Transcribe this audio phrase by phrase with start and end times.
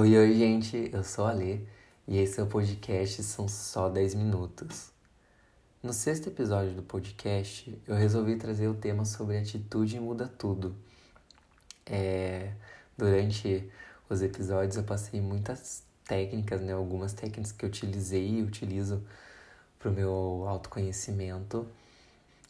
[0.00, 1.58] Oi, oi, gente, eu sou a Lê
[2.06, 4.92] e esse é o podcast São Só 10 Minutos.
[5.82, 10.72] No sexto episódio do podcast, eu resolvi trazer o tema sobre atitude muda tudo.
[11.84, 12.52] É,
[12.96, 13.68] durante
[14.08, 16.74] os episódios eu passei muitas técnicas, né?
[16.74, 19.02] Algumas técnicas que eu utilizei e utilizo
[19.80, 21.66] para o meu autoconhecimento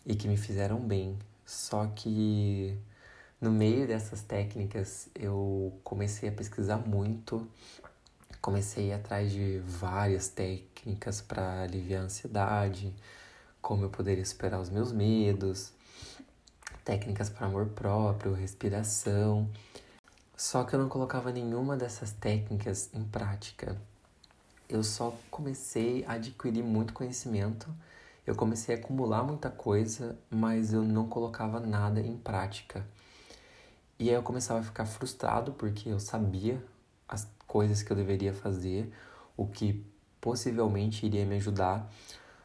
[0.04, 1.18] e que me fizeram bem.
[1.46, 2.76] Só que
[3.40, 7.46] no meio dessas técnicas, eu comecei a pesquisar muito,
[8.40, 12.92] comecei atrás de várias técnicas para aliviar a ansiedade,
[13.62, 15.72] como eu poderia superar os meus medos,
[16.84, 19.48] técnicas para amor próprio, respiração.
[20.36, 23.76] Só que eu não colocava nenhuma dessas técnicas em prática.
[24.68, 27.72] Eu só comecei a adquirir muito conhecimento,
[28.26, 32.84] eu comecei a acumular muita coisa, mas eu não colocava nada em prática.
[33.98, 36.62] E aí eu começava a ficar frustrado porque eu sabia
[37.08, 38.92] as coisas que eu deveria fazer,
[39.36, 39.84] o que
[40.20, 41.90] possivelmente iria me ajudar,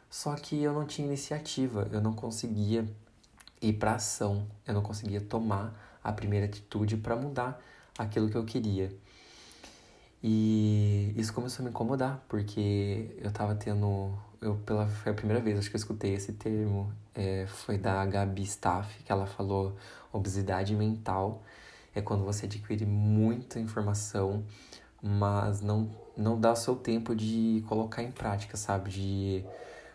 [0.08, 2.88] só que eu não tinha iniciativa, eu não conseguia
[3.60, 7.60] ir para ação, eu não conseguia tomar a primeira atitude para mudar
[7.98, 8.92] aquilo que eu queria.
[10.22, 14.16] E isso começou a me incomodar, porque eu tava tendo.
[14.44, 18.04] Eu, pela, foi a primeira vez acho que eu escutei esse termo, é, foi da
[18.04, 19.74] Gabi Staff, que ela falou
[20.12, 21.42] obesidade mental.
[21.94, 24.44] É quando você adquire muita informação,
[25.02, 28.90] mas não, não dá o seu tempo de colocar em prática, sabe?
[28.90, 29.44] De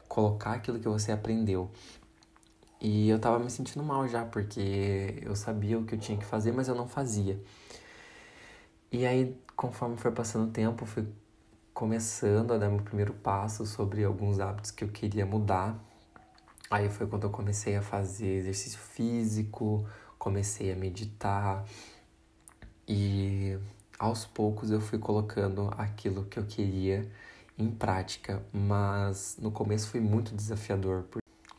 [0.07, 1.69] colocar aquilo que você aprendeu.
[2.81, 6.25] E eu tava me sentindo mal já, porque eu sabia o que eu tinha que
[6.25, 7.39] fazer, mas eu não fazia.
[8.91, 11.05] E aí, conforme foi passando o tempo, fui
[11.79, 15.81] começando a dar meu primeiro passo sobre alguns hábitos que eu queria mudar.
[16.69, 21.63] Aí foi quando eu comecei a fazer exercício físico, comecei a meditar
[22.85, 23.57] e
[23.97, 27.09] aos poucos eu fui colocando aquilo que eu queria
[27.57, 31.05] em prática, mas no começo foi muito desafiador.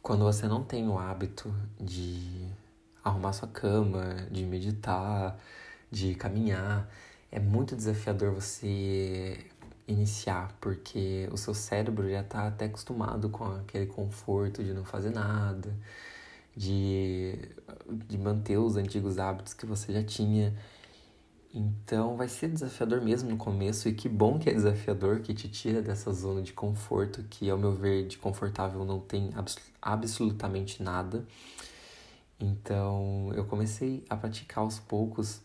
[0.02, 1.50] Quando você não tem o hábito
[1.80, 2.46] de
[3.02, 5.38] arrumar sua cama, de meditar,
[5.90, 6.90] de caminhar,
[7.32, 9.46] é muito desafiador você
[9.92, 15.10] iniciar, porque o seu cérebro já está até acostumado com aquele conforto de não fazer
[15.10, 15.74] nada,
[16.56, 17.34] de,
[18.08, 20.54] de manter os antigos hábitos que você já tinha.
[21.52, 25.48] Então vai ser desafiador mesmo no começo, e que bom que é desafiador, que te
[25.48, 30.82] tira dessa zona de conforto, que ao meu ver de confortável não tem abs absolutamente
[30.82, 31.24] nada.
[32.38, 35.40] Então eu comecei a praticar aos poucos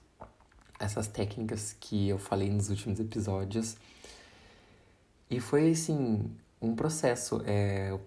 [0.80, 3.76] essas técnicas que eu falei nos últimos episódios.
[5.30, 6.32] E foi assim,
[6.62, 7.42] um processo.
[7.46, 7.98] É,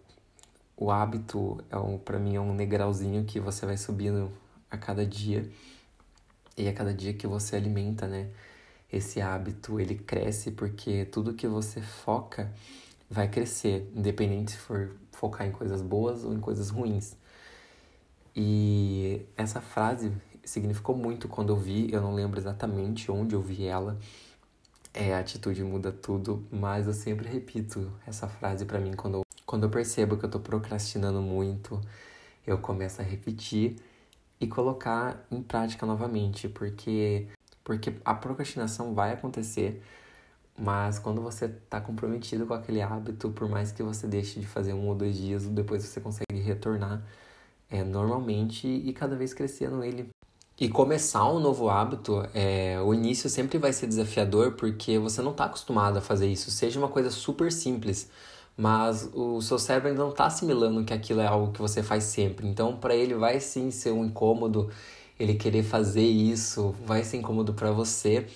[0.76, 4.30] o hábito é um, para mim é um degrauzinho que você vai subindo
[4.70, 5.50] a cada dia.
[6.56, 8.28] E a cada dia que você alimenta, né,
[8.92, 12.52] esse hábito, ele cresce porque tudo que você foca
[13.10, 17.16] vai crescer, independente se for focar em coisas boas ou em coisas ruins.
[18.34, 20.12] E essa frase
[20.44, 23.98] significou muito quando eu vi, eu não lembro exatamente onde eu vi ela.
[24.92, 29.22] É, a atitude muda tudo, mas eu sempre repito essa frase para mim quando eu,
[29.46, 31.80] quando eu percebo que eu tô procrastinando muito,
[32.46, 33.76] eu começo a repetir
[34.40, 37.28] e colocar em prática novamente, porque
[37.64, 39.82] porque a procrastinação vai acontecer,
[40.58, 44.72] mas quando você está comprometido com aquele hábito, por mais que você deixe de fazer
[44.72, 47.02] um ou dois dias, depois você consegue retornar
[47.70, 50.08] é, normalmente e cada vez crescendo ele.
[50.60, 55.30] E começar um novo hábito, é, o início sempre vai ser desafiador porque você não
[55.30, 56.50] está acostumado a fazer isso.
[56.50, 58.10] Seja uma coisa super simples,
[58.56, 62.02] mas o seu cérebro ainda não está assimilando que aquilo é algo que você faz
[62.04, 62.48] sempre.
[62.48, 64.68] Então, para ele vai sim ser um incômodo
[65.18, 68.26] ele querer fazer isso, vai ser incômodo para você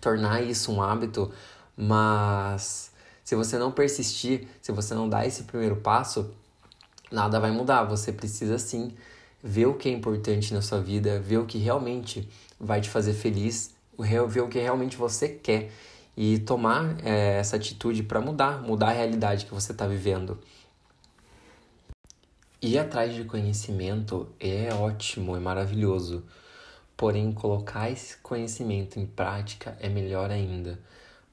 [0.00, 1.28] tornar isso um hábito,
[1.76, 2.92] mas
[3.24, 6.30] se você não persistir, se você não dar esse primeiro passo,
[7.10, 7.82] nada vai mudar.
[7.82, 8.92] Você precisa sim
[9.48, 12.28] ver o que é importante na sua vida, ver o que realmente
[12.60, 15.72] vai te fazer feliz, ver o que realmente você quer
[16.14, 20.38] e tomar é, essa atitude para mudar, mudar a realidade que você está vivendo.
[22.60, 26.24] Ir atrás de conhecimento é ótimo, é maravilhoso.
[26.94, 30.78] Porém, colocar esse conhecimento em prática é melhor ainda,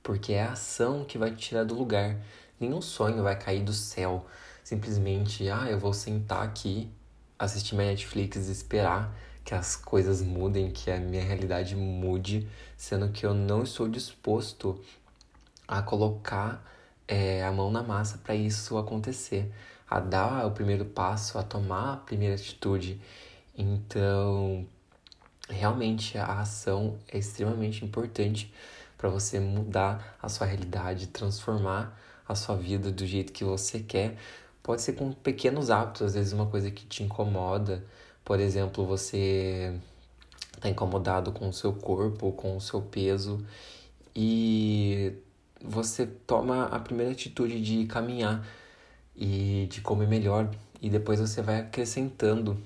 [0.02, 2.16] porque é a ação que vai te tirar do lugar.
[2.58, 4.26] Nenhum sonho vai cair do céu.
[4.64, 6.90] Simplesmente, ah, eu vou sentar aqui
[7.38, 13.10] assistir minha Netflix e esperar que as coisas mudem, que a minha realidade mude, sendo
[13.10, 14.82] que eu não estou disposto
[15.68, 16.64] a colocar
[17.08, 19.52] é, a mão na massa para isso acontecer,
[19.90, 23.00] a dar o primeiro passo, a tomar a primeira atitude.
[23.56, 24.68] Então,
[25.48, 28.52] realmente a ação é extremamente importante
[28.98, 34.18] para você mudar a sua realidade, transformar a sua vida do jeito que você quer.
[34.66, 37.86] Pode ser com pequenos hábitos, às vezes uma coisa que te incomoda.
[38.24, 39.80] Por exemplo, você
[40.56, 43.46] está incomodado com o seu corpo, com o seu peso
[44.16, 45.14] e
[45.64, 48.44] você toma a primeira atitude de caminhar
[49.16, 50.50] e de comer melhor
[50.82, 52.58] e depois você vai acrescentando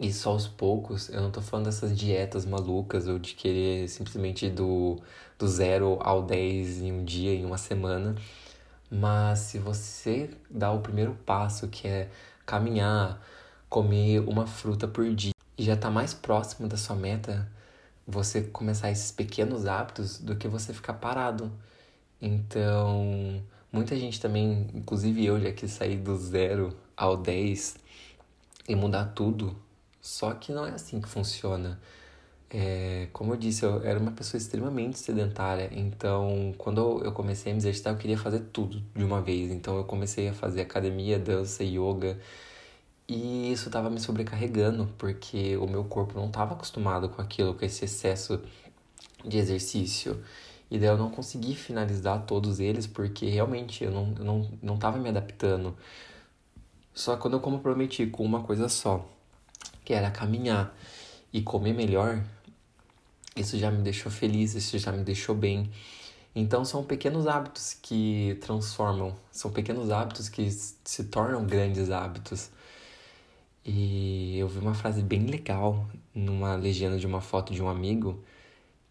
[0.00, 1.10] isso aos poucos.
[1.10, 4.98] Eu não tô falando dessas dietas malucas ou de querer simplesmente do,
[5.38, 8.16] do zero ao 10 em um dia, em uma semana.
[8.90, 12.10] Mas se você dá o primeiro passo, que é
[12.46, 13.22] caminhar,
[13.68, 17.50] comer uma fruta por dia, e já tá mais próximo da sua meta,
[18.06, 21.52] você começar esses pequenos hábitos do que você ficar parado.
[22.20, 27.76] Então, muita gente também, inclusive eu, já quis sair do zero ao 10
[28.68, 29.56] e mudar tudo.
[30.00, 31.78] Só que não é assim que funciona.
[32.50, 37.54] É, como eu disse, eu era uma pessoa extremamente sedentária, então quando eu comecei a
[37.54, 39.50] me exercitar, eu queria fazer tudo de uma vez.
[39.50, 42.18] Então eu comecei a fazer academia, dança, yoga,
[43.06, 47.64] e isso estava me sobrecarregando, porque o meu corpo não estava acostumado com aquilo, com
[47.64, 48.40] esse excesso
[49.24, 50.22] de exercício.
[50.70, 54.98] E daí eu não consegui finalizar todos eles, porque realmente eu não, eu não, não
[55.00, 55.76] me adaptando.
[56.94, 59.06] Só quando eu comprometi com uma coisa só,
[59.84, 60.76] que era caminhar
[61.32, 62.22] e comer melhor,
[63.36, 65.70] isso já me deixou feliz, isso já me deixou bem.
[66.34, 72.50] Então são pequenos hábitos que transformam, são pequenos hábitos que se tornam grandes hábitos.
[73.64, 78.22] E eu vi uma frase bem legal numa legenda de uma foto de um amigo,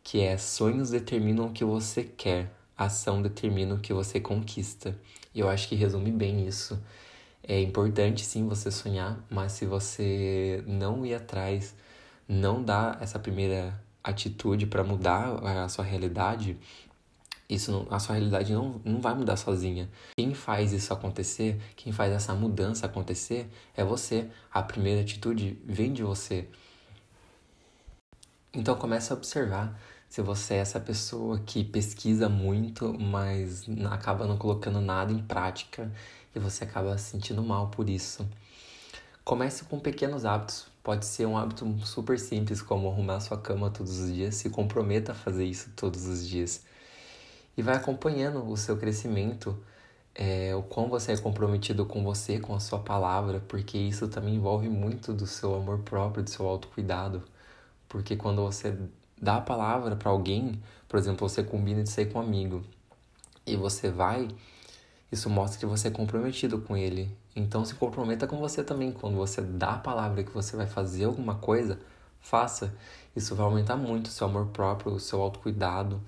[0.03, 4.97] que é sonhos determinam o que você quer, ação determina o que você conquista.
[5.33, 6.79] E eu acho que resume bem isso.
[7.43, 11.73] É importante sim você sonhar, mas se você não ir atrás,
[12.27, 13.73] não dar essa primeira
[14.09, 16.57] atitude para mudar a sua realidade,
[17.49, 19.89] isso não, a sua realidade não, não vai mudar sozinha.
[20.17, 24.27] Quem faz isso acontecer, quem faz essa mudança acontecer é você.
[24.53, 26.47] A primeira atitude vem de você.
[28.53, 34.37] Então comece a observar se você é essa pessoa que pesquisa muito, mas acaba não
[34.37, 35.91] colocando nada em prática
[36.35, 38.27] e você acaba se sentindo mal por isso.
[39.23, 40.67] Comece com pequenos hábitos.
[40.87, 44.35] Pode ser um hábito super simples, como arrumar sua cama todos os dias.
[44.35, 46.63] Se comprometa a fazer isso todos os dias.
[47.57, 49.61] E vai acompanhando o seu crescimento,
[50.15, 54.35] é, o quão você é comprometido com você, com a sua palavra, porque isso também
[54.35, 57.21] envolve muito do seu amor próprio, do seu autocuidado.
[57.89, 58.73] Porque quando você
[59.21, 60.57] dá a palavra para alguém,
[60.87, 62.63] por exemplo, você combina de sair com um amigo
[63.45, 64.29] e você vai,
[65.11, 67.15] isso mostra que você é comprometido com ele.
[67.35, 68.91] Então se comprometa com você também.
[68.91, 71.79] Quando você dá a palavra que você vai fazer alguma coisa,
[72.19, 72.73] faça.
[73.15, 76.01] Isso vai aumentar muito o seu amor próprio, o seu autocuidado.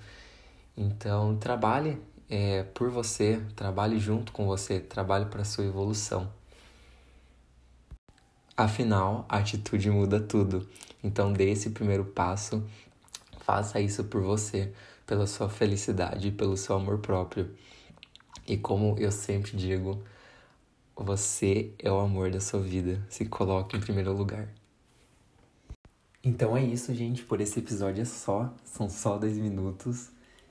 [0.76, 6.30] Então trabalhe é, por você, trabalhe junto com você, trabalhe para sua evolução.
[8.56, 10.68] Afinal, a atitude muda tudo.
[11.02, 12.62] Então dê esse primeiro passo
[13.50, 14.72] Faça isso por você,
[15.04, 17.50] pela sua felicidade e pelo seu amor próprio.
[18.46, 20.02] E como eu sempre digo,
[20.96, 23.00] você é o amor da sua vida.
[23.08, 24.48] Se coloque em primeiro lugar.
[26.22, 27.22] Então é isso, gente.
[27.24, 28.54] Por esse episódio é só.
[28.64, 30.10] São só 10 minutos.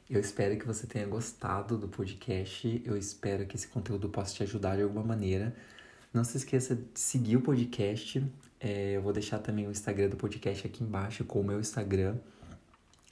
[0.10, 2.82] Eu espero que você tenha gostado do podcast.
[2.84, 5.56] Eu espero que esse conteúdo possa te ajudar de alguma maneira.
[6.12, 8.26] Não se esqueça de seguir o podcast.
[8.60, 12.18] É, eu vou deixar também o Instagram do podcast aqui embaixo com o meu Instagram.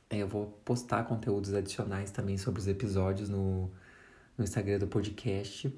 [0.09, 3.69] É, eu vou postar conteúdos adicionais também sobre os episódios no,
[4.37, 5.73] no Instagram do podcast.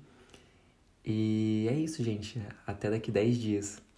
[1.06, 2.42] E é isso, gente.
[2.68, 3.89] Até daqui 10 dias.